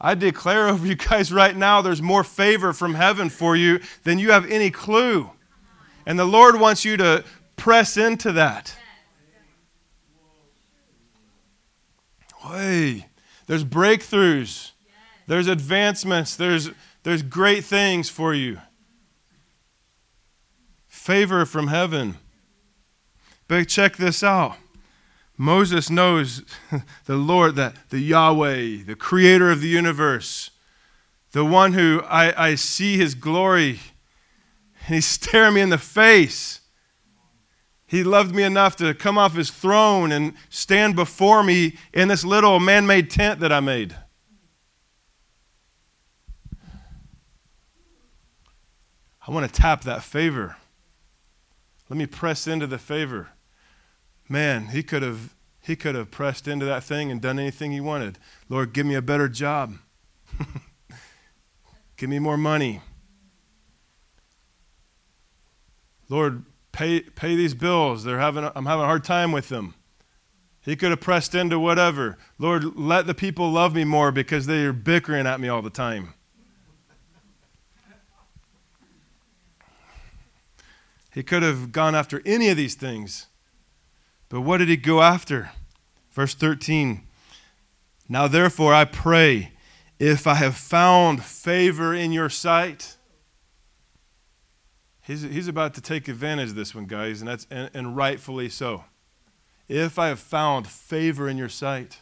[0.00, 4.18] I declare over you guys right now, there's more favor from heaven for you than
[4.18, 5.30] you have any clue.
[6.06, 7.22] And the Lord wants you to
[7.56, 8.74] press into that.
[12.40, 13.08] Hey,
[13.46, 14.70] there's breakthroughs,
[15.26, 16.70] there's advancements, there's,
[17.02, 18.60] there's great things for you.
[20.86, 22.16] Favor from heaven.
[23.48, 24.56] But check this out.
[25.36, 26.42] Moses knows
[27.04, 30.50] the Lord, that the Yahweh, the creator of the universe,
[31.32, 33.80] the one who I, I see his glory
[34.86, 36.60] and he's staring me in the face.
[37.86, 42.24] He loved me enough to come off his throne and stand before me in this
[42.24, 43.94] little man made tent that I made.
[49.28, 50.56] I want to tap that favor.
[51.88, 53.28] Let me press into the favor.
[54.28, 55.34] Man, he could have
[55.66, 58.18] he could have pressed into that thing and done anything he wanted.
[58.48, 59.78] Lord, give me a better job.
[61.96, 62.82] give me more money.
[66.08, 68.04] Lord, pay, pay these bills.
[68.04, 69.74] They're having, I'm having a hard time with them.
[70.60, 72.16] He could have pressed into whatever.
[72.38, 75.70] Lord, let the people love me more because they are bickering at me all the
[75.70, 76.14] time.
[81.12, 83.26] He could have gone after any of these things.
[84.28, 85.50] But what did he go after?
[86.12, 87.02] Verse 13
[88.08, 89.52] Now therefore I pray,
[89.98, 92.96] if I have found favor in your sight,
[95.06, 98.48] He's, he's about to take advantage of this one, guys, and, that's, and, and rightfully
[98.48, 98.84] so.
[99.68, 101.98] If I have found favor in your sight,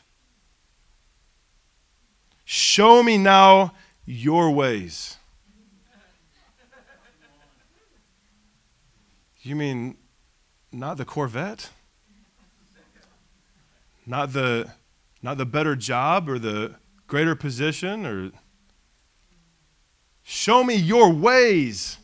[2.47, 3.75] show me now
[4.07, 5.19] your ways.
[9.43, 9.99] You mean
[10.73, 11.69] not the Corvette?
[14.07, 14.71] Not the,
[15.23, 16.75] not the better job or the
[17.07, 18.33] greater position or
[20.23, 21.99] show me your ways.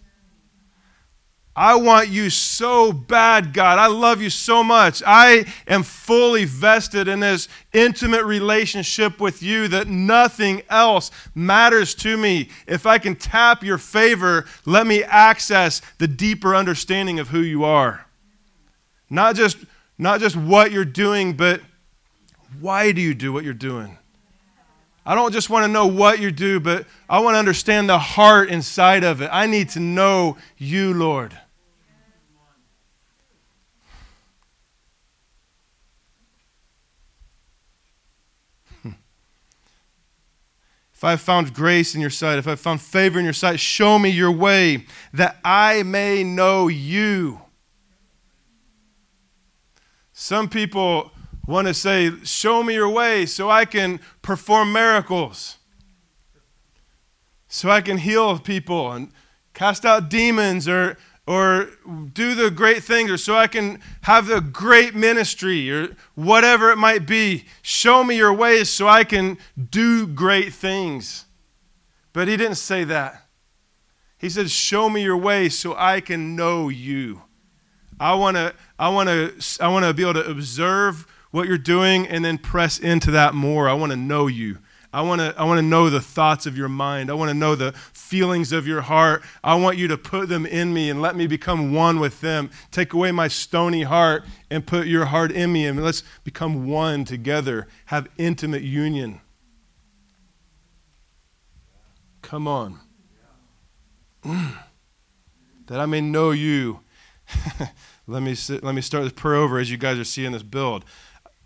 [1.55, 3.79] I want you so bad, God.
[3.79, 5.03] I love you so much.
[5.05, 12.17] I am fully vested in this intimate relationship with you that nothing else matters to
[12.17, 12.49] me.
[12.67, 17.65] If I can tap your favor, let me access the deeper understanding of who you
[17.65, 18.07] are.
[19.11, 19.59] Not just,
[19.99, 21.61] not just what you're doing, but
[22.59, 23.99] why do you do what you're doing?
[25.05, 27.99] I don't just want to know what you do, but I want to understand the
[27.99, 29.31] heart inside of it.
[29.33, 31.39] I need to know you, Lord.
[40.93, 43.33] If I have found grace in your sight, if I have found favor in your
[43.33, 44.85] sight, show me your way
[45.15, 47.41] that I may know you.
[50.13, 51.11] Some people
[51.51, 55.59] want to say, Show me your way so I can perform miracles,
[57.49, 59.11] so I can heal people and
[59.53, 61.69] cast out demons or or
[62.13, 66.77] do the great things, or so I can have the great ministry, or whatever it
[66.77, 67.45] might be.
[67.63, 69.39] Show me your ways so I can
[69.71, 71.27] do great things.
[72.13, 73.27] But he didn't say that.
[74.19, 77.23] He said, Show me your ways so I can know you.
[78.01, 81.59] I want to I want to I want to be able to observe what you're
[81.59, 83.69] doing and then press into that more.
[83.69, 84.59] I want to know you.
[84.93, 87.11] I want to I want to know the thoughts of your mind.
[87.11, 89.23] I want to know the feelings of your heart.
[89.45, 92.51] I want you to put them in me and let me become one with them.
[92.73, 97.05] Take away my stony heart and put your heart in me, and let's become one
[97.05, 97.69] together.
[97.87, 99.21] Have intimate union.
[102.23, 102.81] Come on.
[104.25, 106.81] that I may know you.
[108.09, 110.85] let, me, let me start this prayer over as you guys are seeing this build.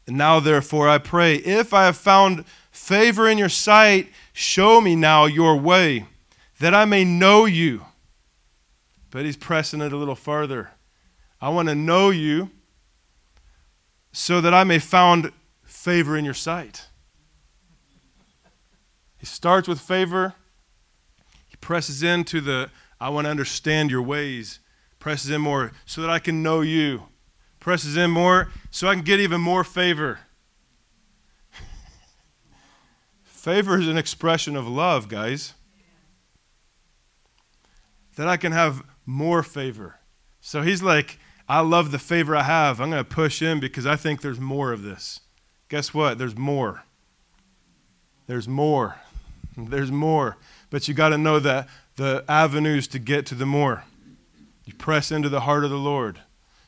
[0.06, 5.24] Now, therefore, I pray, if I have found favor in your sight, show me now
[5.24, 6.06] your way,
[6.60, 7.86] that I may know you.
[9.10, 10.72] But he's pressing it a little further.
[11.40, 12.50] I want to know you
[14.12, 16.86] so that I may found favor in your sight.
[19.18, 20.34] He starts with favor.
[21.48, 24.60] He presses into the I want to understand your ways.
[24.98, 27.04] Presses in more so that I can know you.
[27.64, 30.18] Presses in more so I can get even more favor.
[33.24, 35.54] favor is an expression of love, guys.
[38.16, 39.98] That I can have more favor.
[40.42, 42.82] So he's like, I love the favor I have.
[42.82, 45.20] I'm going to push in because I think there's more of this.
[45.70, 46.18] Guess what?
[46.18, 46.82] There's more.
[48.26, 48.96] There's more.
[49.56, 50.36] There's more.
[50.68, 53.84] But you got to know that the avenues to get to the more.
[54.66, 56.20] You press into the heart of the Lord.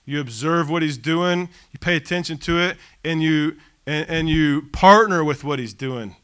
[0.06, 4.62] You observe what he's doing, you pay attention to it, and you and, and you
[4.72, 6.16] partner with what he's doing.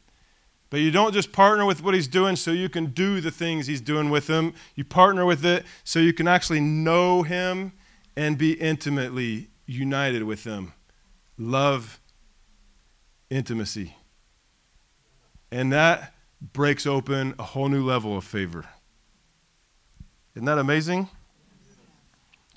[0.69, 3.67] But you don't just partner with what he's doing so you can do the things
[3.67, 4.55] he's doing with him.
[4.73, 7.73] You partner with it so you can actually know him
[8.17, 10.73] and be intimately united with him.
[11.37, 11.99] Love,
[13.29, 13.95] intimacy.
[15.51, 18.65] And that breaks open a whole new level of favor.
[20.35, 21.07] Isn't that amazing?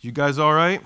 [0.00, 0.80] You guys all right?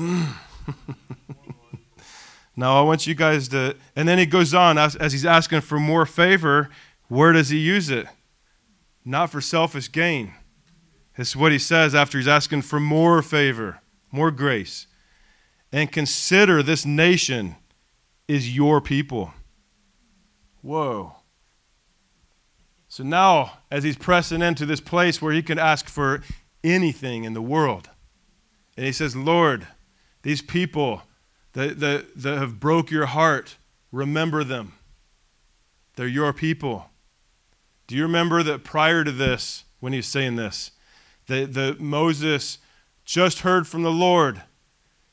[2.56, 5.60] now, I want you guys to, and then he goes on as, as he's asking
[5.60, 6.70] for more favor.
[7.08, 8.06] Where does he use it?
[9.04, 10.34] Not for selfish gain.
[11.16, 14.86] Is what he says after he's asking for more favor, more grace.
[15.70, 17.56] And consider this nation
[18.26, 19.34] is your people.
[20.62, 21.16] Whoa.
[22.88, 26.22] So now, as he's pressing into this place where he can ask for
[26.64, 27.90] anything in the world,
[28.76, 29.66] and he says, Lord,
[30.22, 31.02] these people
[31.52, 33.56] that, that, that have broke your heart,
[33.92, 34.74] remember them.
[35.96, 36.86] They're your people.
[37.86, 40.70] Do you remember that prior to this, when he's saying this,
[41.26, 42.58] that, that Moses
[43.04, 44.42] just heard from the Lord?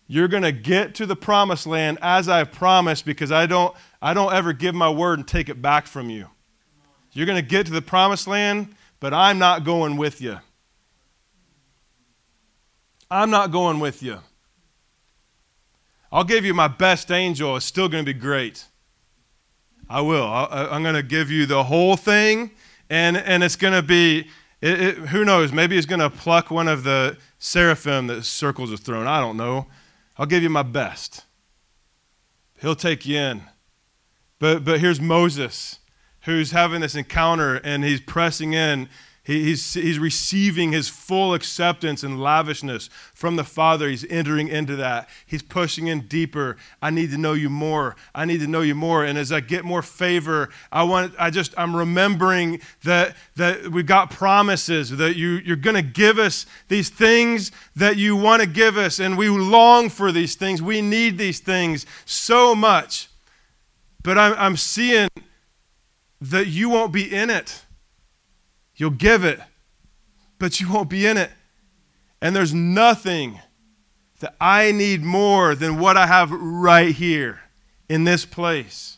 [0.08, 4.14] You're going to get to the promised land as I've promised because I don't, I
[4.14, 6.28] don't ever give my word and take it back from you.
[7.12, 10.38] You're going to get to the promised land, but I'm not going with you.
[13.10, 14.20] I'm not going with you.
[16.12, 17.56] I'll give you my best angel.
[17.58, 18.66] It's still going to be great.
[19.90, 20.26] I will.
[20.26, 22.52] I, am going to give you the whole thing,
[22.90, 24.28] and, and it's going to be,
[24.62, 28.72] it, it, who knows, maybe he's going to pluck one of the seraphim that circles
[28.72, 29.08] the throne.
[29.08, 29.68] I don't know.
[30.18, 31.26] I'll give you my best.
[32.60, 33.44] He'll take you in.
[34.40, 35.80] But, but here's Moses
[36.22, 38.90] who's having this encounter and he's pressing in.
[39.28, 43.90] He, he's, he's receiving his full acceptance and lavishness from the Father.
[43.90, 45.10] He's entering into that.
[45.26, 46.56] He's pushing in deeper.
[46.82, 47.98] I need to know you more.
[48.16, 49.04] I need to know you more.
[49.04, 53.86] And as I get more favor, I want I just I'm remembering that that we've
[53.86, 58.78] got promises that you, you're gonna give us these things that you want to give
[58.78, 60.62] us, and we long for these things.
[60.62, 63.10] We need these things so much.
[64.04, 65.10] But I'm, I'm seeing
[66.22, 67.66] that you won't be in it.
[68.78, 69.40] You'll give it,
[70.40, 71.32] but you won't be in it.
[72.22, 73.40] And there's nothing
[74.20, 77.42] that I need more than what I have right here
[77.90, 78.98] in this place.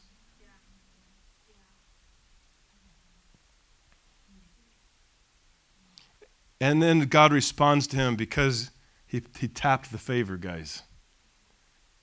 [6.62, 8.72] And then God responds to him because
[9.08, 10.84] he, he tapped the favor, guys.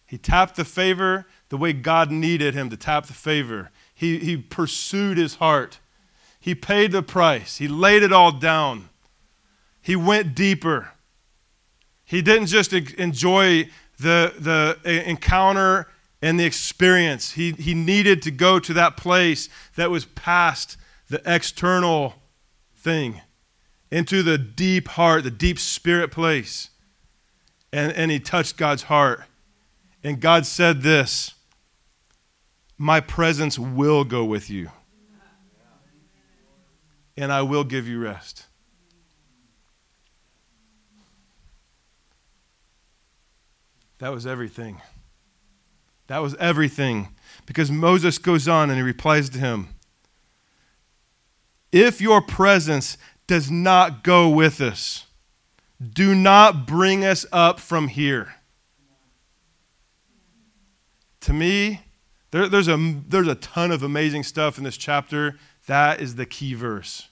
[0.07, 3.71] He tapped the favor the way God needed him to tap the favor.
[3.93, 5.79] He, he pursued his heart.
[6.47, 7.57] He paid the price.
[7.57, 8.89] He laid it all down.
[9.83, 10.93] He went deeper.
[12.05, 13.69] He didn't just enjoy
[13.99, 15.89] the, the encounter
[16.23, 17.33] and the experience.
[17.33, 20.77] He, he needed to go to that place that was past
[21.11, 22.15] the external
[22.77, 23.23] thing
[23.91, 26.71] into the deep heart, the deep spirit place.
[27.73, 29.25] And, and he touched God's heart.
[30.05, 31.35] And God said this
[32.79, 34.71] my presence will go with you,
[37.17, 38.47] and I will give you rest.
[43.99, 44.83] That was everything.
[46.09, 47.09] That was everything.
[47.47, 49.69] Because Moses goes on and he replies to him
[51.73, 52.97] if your presence
[53.27, 55.07] does not go with us,
[55.93, 58.37] do not bring us up from here.
[61.21, 61.83] To me,
[62.31, 65.39] there, there's, a, there's a ton of amazing stuff in this chapter.
[65.67, 67.09] That is the key verse.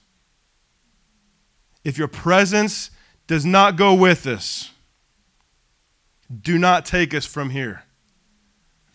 [1.83, 2.89] If your presence
[3.27, 4.71] does not go with us,
[6.41, 7.83] do not take us from here.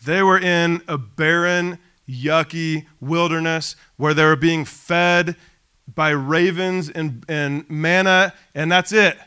[0.03, 5.35] They were in a barren, yucky wilderness where they were being fed
[5.87, 9.17] by ravens and, and manna, and that's it,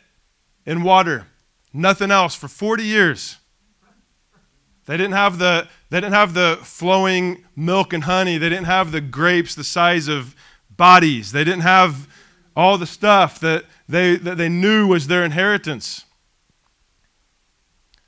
[0.67, 1.27] in water.
[1.73, 3.39] Nothing else for 40 years.
[4.87, 8.39] They didn't have the, they didn't have the flowing milk and honey.
[8.39, 10.35] They didn't have the grapes the size of
[10.71, 11.33] bodies.
[11.33, 12.09] They didn't have
[12.57, 16.05] all the stuff that they, that they knew was their inheritance.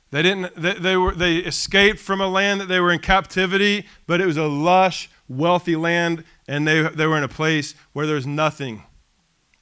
[0.09, 3.85] They didn't they, they, were they escaped from a land that they were in captivity,
[4.05, 8.07] but it was a lush, wealthy land, and they, they were in a place where
[8.07, 8.83] there's nothing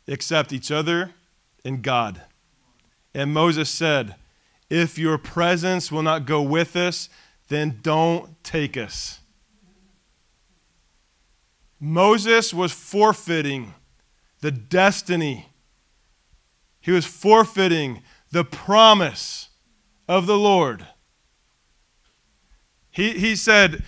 [0.08, 1.12] except each other
[1.64, 2.22] and God.
[3.16, 4.16] And Moses said,
[4.70, 7.10] If your presence will not go with us,
[7.50, 9.20] then don't take us.
[11.80, 13.74] Moses was forfeiting
[14.42, 15.48] the destiny,
[16.80, 19.50] he was forfeiting the promise
[20.08, 20.86] of the Lord.
[22.92, 23.84] He, he said,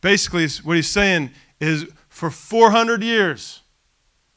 [0.00, 3.62] basically, what he's saying is for 400 years,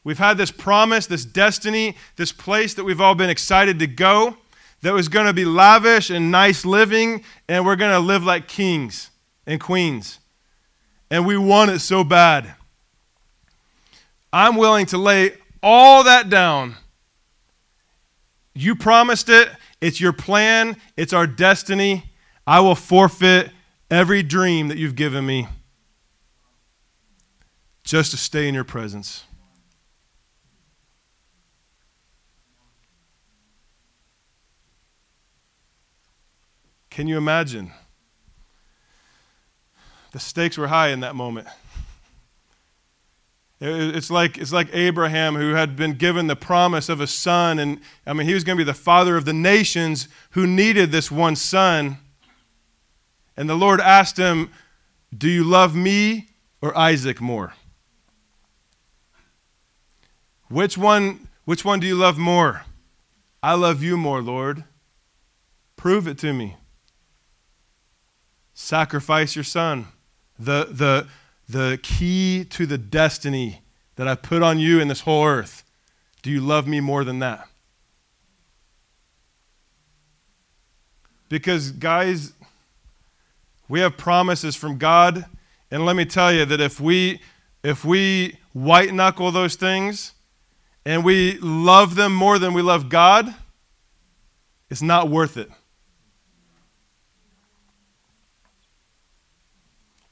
[0.04, 4.38] we've had this promise, this destiny, this place that we've all been excited to go,
[4.82, 8.48] that was going to be lavish and nice living, and we're going to live like
[8.48, 9.12] kings
[9.46, 10.20] and queens.
[11.12, 12.54] And we want it so bad.
[14.32, 16.76] I'm willing to lay all that down.
[18.54, 19.50] You promised it.
[19.82, 22.12] It's your plan, it's our destiny.
[22.46, 23.52] I will forfeit
[23.90, 25.48] every dream that you've given me
[27.84, 29.24] just to stay in your presence.
[37.00, 37.72] Can you imagine?
[40.12, 41.48] The stakes were high in that moment.
[43.62, 47.58] It's like, it's like Abraham, who had been given the promise of a son.
[47.58, 50.92] And I mean, he was going to be the father of the nations who needed
[50.92, 52.00] this one son.
[53.38, 54.52] And the Lord asked him,
[55.18, 56.32] Do you love me
[56.62, 57.54] or Isaac more?
[60.50, 62.66] Which one, which one do you love more?
[63.42, 64.66] I love you more, Lord.
[65.78, 66.58] Prove it to me.
[68.62, 69.88] Sacrifice your son.
[70.38, 71.08] The, the,
[71.48, 73.62] the key to the destiny
[73.96, 75.64] that I've put on you in this whole earth.
[76.22, 77.48] Do you love me more than that?
[81.30, 82.34] Because, guys,
[83.70, 85.26] we have promises from God,
[85.72, 87.22] and let me tell you that if we
[87.64, 90.12] if we white knuckle those things
[90.86, 93.34] and we love them more than we love God,
[94.70, 95.50] it's not worth it.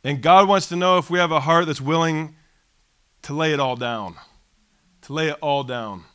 [0.07, 2.37] And God wants to know if we have a heart that's willing
[3.23, 4.15] to lay it all down.
[5.01, 6.05] To lay it all down.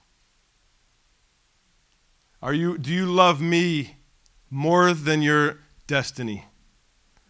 [2.41, 3.97] Are you, do you love me
[4.49, 6.47] more than your destiny?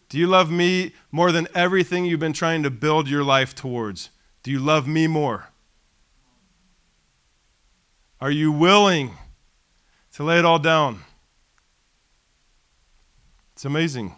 [0.09, 4.11] Do you love me more than everything you've been trying to build your life towards?
[4.45, 5.49] Do you love me more?
[8.21, 9.17] Are you willing
[10.13, 11.01] to lay it all down?
[13.55, 14.15] It's amazing.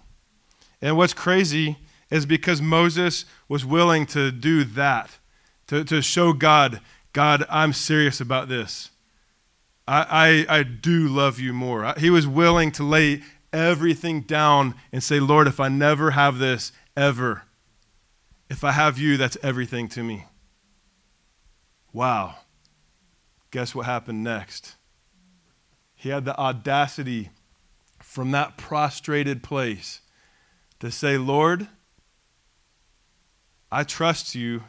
[0.83, 1.79] And what's crazy
[2.15, 5.19] is because Moses was willing to do that,
[5.67, 6.81] to, to show God,
[7.13, 8.91] God, I'm serious about this.
[9.89, 11.93] I, I, I do love you more.
[11.99, 16.71] He was willing to lay everything down and say, Lord, if I never have this
[16.97, 17.43] ever,
[18.49, 20.27] if I have you, that's everything to me.
[21.93, 22.37] Wow.
[23.51, 24.77] Guess what happened next?
[25.97, 27.31] He had the audacity
[28.01, 30.01] from that prostrated place
[30.79, 31.67] to say, Lord,
[33.77, 34.63] I trust you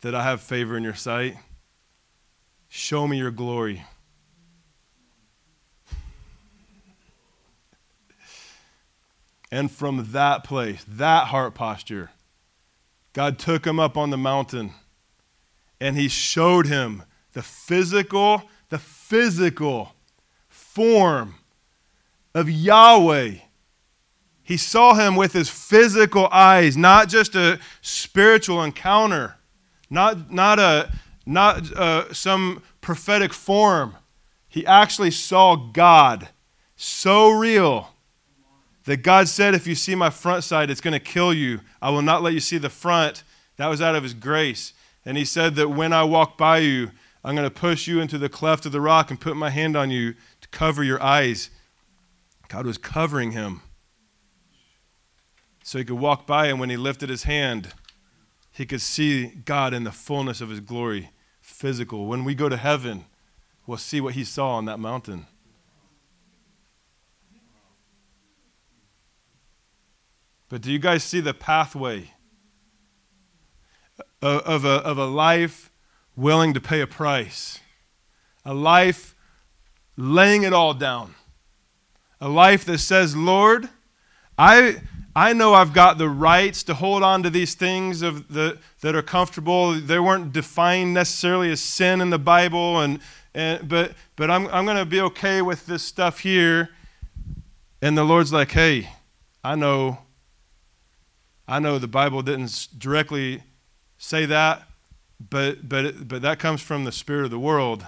[0.00, 1.36] that I have favor in your sight.
[2.66, 3.84] Show me your glory.
[9.52, 12.10] And from that place, that heart posture,
[13.12, 14.72] God took him up on the mountain
[15.78, 17.02] and he showed him
[17.34, 19.92] the physical, the physical
[20.48, 21.34] form
[22.34, 23.40] of Yahweh
[24.46, 29.34] he saw him with his physical eyes, not just a spiritual encounter,
[29.90, 30.92] not, not, a,
[31.26, 33.96] not uh, some prophetic form.
[34.48, 36.28] He actually saw God
[36.76, 37.90] so real
[38.84, 41.58] that God said, If you see my front side, it's going to kill you.
[41.82, 43.24] I will not let you see the front.
[43.56, 44.74] That was out of his grace.
[45.04, 46.92] And he said that when I walk by you,
[47.24, 49.74] I'm going to push you into the cleft of the rock and put my hand
[49.74, 51.50] on you to cover your eyes.
[52.46, 53.62] God was covering him
[55.66, 57.72] so he could walk by, and when he lifted his hand,
[58.52, 61.10] he could see God in the fullness of his glory,
[61.40, 62.06] physical.
[62.06, 63.06] When we go to heaven,
[63.66, 65.26] we'll see what he saw on that mountain.
[70.48, 72.12] But do you guys see the pathway
[74.22, 75.72] of a, of a life
[76.14, 77.58] willing to pay a price?
[78.44, 79.16] A life
[79.96, 81.16] laying it all down.
[82.20, 83.68] A life that says, Lord,
[84.38, 84.76] I,
[85.16, 88.94] I know I've got the rights to hold on to these things of the, that
[88.94, 89.72] are comfortable.
[89.72, 93.00] They weren't defined necessarily as sin in the Bible, and,
[93.34, 96.68] and, but, but I'm, I'm going to be okay with this stuff here.
[97.80, 98.90] And the Lord's like, hey,
[99.42, 100.00] I know,
[101.48, 103.42] I know the Bible didn't directly
[103.96, 104.64] say that,
[105.30, 107.86] but, but, but that comes from the spirit of the world.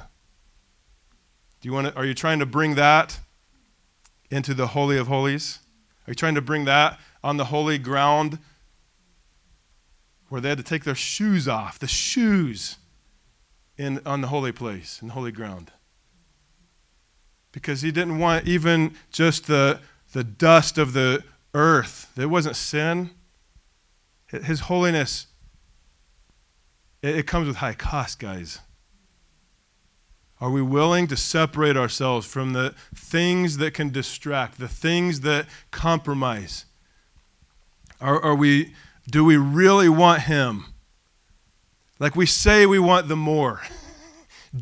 [1.61, 3.21] Do you want to, are you trying to bring that
[4.31, 5.59] into the Holy of Holies?
[6.07, 8.39] Are you trying to bring that on the holy ground
[10.29, 12.77] where they had to take their shoes off, the shoes
[13.77, 15.73] in, on the holy place, in the holy ground.
[17.53, 19.81] Because he didn't want even just the,
[20.13, 22.13] the dust of the earth.
[22.17, 23.11] It wasn't sin.
[24.27, 25.27] His holiness,
[27.03, 28.61] it, it comes with high cost, guys.
[30.41, 35.47] Are we willing to separate ourselves from the things that can distract, the things that
[35.71, 36.67] compromise?
[38.01, 38.75] Are, are we,
[39.11, 40.67] do we really want Him?
[41.99, 43.63] Like we say we want the more.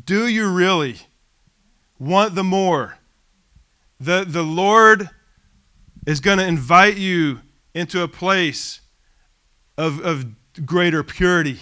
[0.05, 0.97] do you really
[1.99, 2.97] want the more?
[3.99, 5.09] The, the Lord
[6.05, 7.41] is going to invite you
[7.73, 8.81] into a place
[9.77, 10.25] of, of
[10.65, 11.59] greater purity,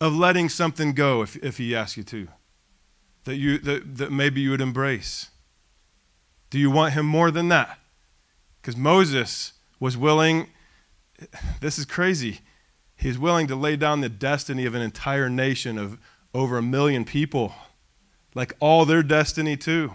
[0.00, 2.28] of letting something go if, if He asks you to,
[3.24, 5.30] that, you, that, that maybe you would embrace.
[6.48, 7.78] Do you want Him more than that?
[8.66, 10.48] Because Moses was willing,
[11.60, 12.40] this is crazy,
[12.96, 16.00] he's willing to lay down the destiny of an entire nation of
[16.34, 17.54] over a million people,
[18.34, 19.94] like all their destiny, too.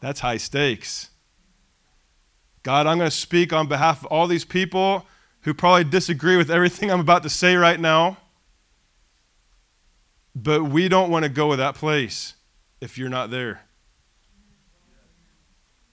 [0.00, 1.10] That's high stakes.
[2.64, 5.06] God, I'm going to speak on behalf of all these people
[5.42, 8.16] who probably disagree with everything I'm about to say right now.
[10.34, 12.34] But we don't want to go to that place
[12.80, 13.60] if you're not there.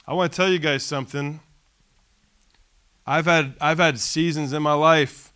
[0.09, 1.39] I want to tell you guys something.
[3.05, 5.31] I've had, I've had seasons in my life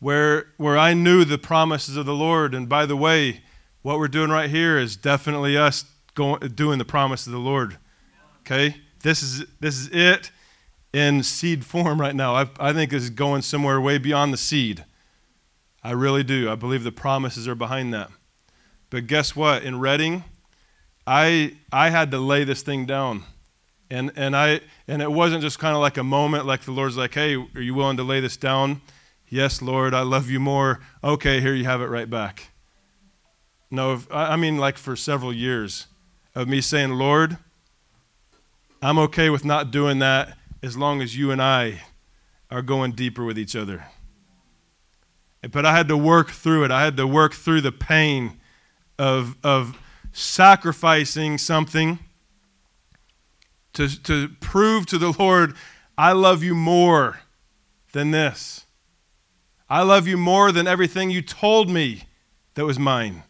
[0.00, 2.52] where, where I knew the promises of the Lord.
[2.52, 3.42] And by the way,
[3.82, 5.84] what we're doing right here is definitely us
[6.16, 7.78] going, doing the promise of the Lord.
[8.40, 8.78] Okay?
[9.04, 10.32] This is, this is it
[10.92, 12.34] in seed form right now.
[12.34, 14.84] I, I think this is going somewhere way beyond the seed.
[15.84, 16.50] I really do.
[16.50, 18.10] I believe the promises are behind that.
[18.90, 19.62] But guess what?
[19.62, 20.24] In Redding,
[21.06, 23.22] I, I had to lay this thing down.
[23.90, 26.96] And, and, I, and it wasn't just kind of like a moment like the Lord's
[26.96, 28.82] like, hey, are you willing to lay this down?
[29.28, 30.80] Yes, Lord, I love you more.
[31.02, 32.50] Okay, here you have it right back.
[33.70, 35.86] No, I mean like for several years
[36.34, 37.36] of me saying, Lord,
[38.80, 41.82] I'm okay with not doing that as long as you and I
[42.50, 43.86] are going deeper with each other.
[45.50, 46.70] But I had to work through it.
[46.70, 48.40] I had to work through the pain
[48.98, 49.78] of, of
[50.12, 51.98] sacrificing something
[53.74, 55.54] to, to prove to the Lord,
[55.96, 57.20] I love you more
[57.92, 58.66] than this.
[59.68, 62.04] I love you more than everything you told me
[62.54, 63.22] that was mine.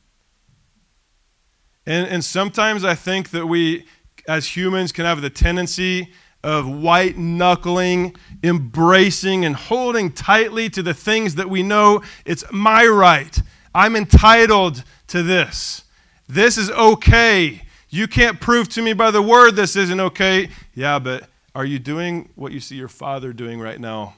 [1.84, 3.86] And, and sometimes I think that we,
[4.28, 6.12] as humans, can have the tendency
[6.44, 8.14] of white knuckling,
[8.44, 13.40] embracing, and holding tightly to the things that we know it's my right.
[13.74, 15.84] I'm entitled to this.
[16.28, 17.62] This is okay.
[17.90, 20.50] You can't prove to me by the word this isn't okay.
[20.74, 24.16] Yeah, but are you doing what you see your father doing right now?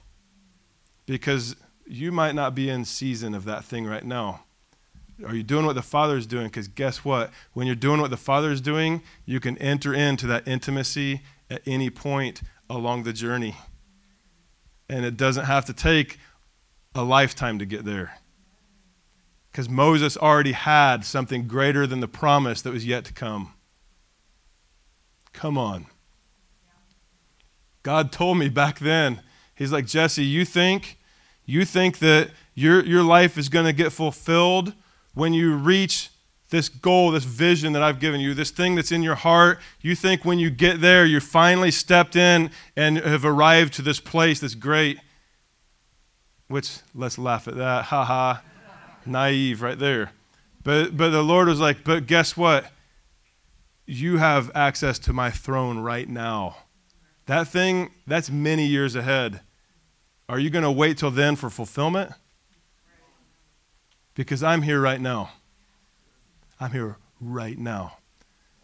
[1.06, 1.56] Because
[1.86, 4.42] you might not be in season of that thing right now.
[5.26, 6.46] Are you doing what the Father is doing?
[6.46, 7.30] Because guess what?
[7.52, 11.62] When you're doing what the Father is doing, you can enter into that intimacy at
[11.66, 13.56] any point along the journey.
[14.88, 16.18] And it doesn't have to take
[16.94, 18.18] a lifetime to get there.
[19.50, 23.52] Because Moses already had something greater than the promise that was yet to come.
[25.32, 25.86] Come on.
[27.82, 29.22] God told me back then,
[29.54, 30.98] He's like, Jesse, you think,
[31.44, 34.74] you think that your, your life is going to get fulfilled
[35.14, 36.10] when you reach
[36.50, 39.60] this goal, this vision that I've given you, this thing that's in your heart.
[39.80, 44.00] You think when you get there, you're finally stepped in and have arrived to this
[44.00, 44.98] place that's great.
[46.48, 47.84] which let's laugh at that.
[47.86, 48.42] Ha ha.
[49.06, 50.12] Naive right there.
[50.62, 52.66] But, but the Lord was like, but guess what?
[53.90, 56.58] You have access to my throne right now.
[57.26, 59.40] That thing, that's many years ahead.
[60.28, 62.12] Are you going to wait till then for fulfillment?
[64.14, 65.32] Because I'm here right now.
[66.60, 67.96] I'm here right now.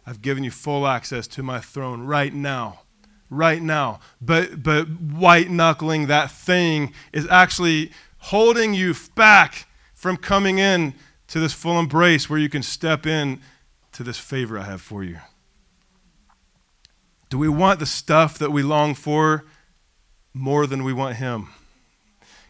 [0.05, 2.83] I've given you full access to my throne right now.
[3.29, 3.99] Right now.
[4.21, 10.93] But but white knuckling that thing is actually holding you back from coming in
[11.27, 13.41] to this full embrace where you can step in
[13.97, 15.17] to this favor I have for you.
[17.31, 19.45] Do we want the stuff that we long for
[20.35, 21.49] more than we want him?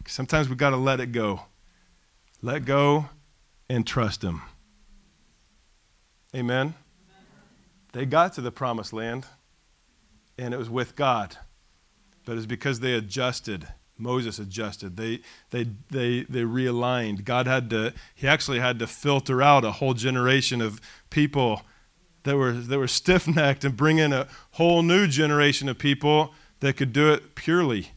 [0.06, 1.46] Sometimes we've got to let it go.
[2.42, 3.08] Let go
[3.66, 4.42] and trust him.
[6.36, 6.74] Amen.
[7.94, 9.24] They got to the promised land,
[10.36, 11.38] and it was with God.
[12.26, 13.68] But it's because they adjusted.
[13.98, 14.96] Moses adjusted.
[14.96, 15.20] They,
[15.50, 17.24] they, they, they realigned.
[17.24, 20.80] God had to, he actually had to filter out a whole generation of
[21.10, 21.62] people
[22.22, 26.32] that were, that were stiff necked and bring in a whole new generation of people
[26.60, 27.88] that could do it purely.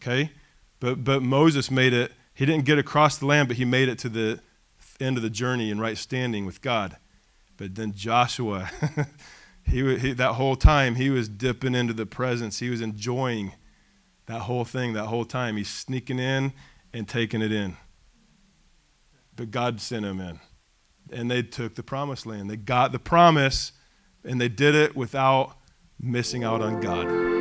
[0.00, 0.30] Okay?
[0.78, 3.98] But, but Moses made it, he didn't get across the land, but he made it
[3.98, 4.40] to the
[5.00, 6.96] end of the journey in right standing with God.
[7.56, 8.70] But then Joshua,
[9.64, 12.58] he, he, that whole time, he was dipping into the presence.
[12.60, 13.52] He was enjoying
[14.30, 15.56] that whole thing that whole time.
[15.56, 16.52] He's sneaking in
[16.92, 17.76] and taking it in.
[19.34, 20.38] But God sent him in.
[21.12, 22.48] And they took the promised land.
[22.48, 23.72] They got the promise,
[24.24, 25.56] and they did it without
[25.98, 27.39] missing out on God.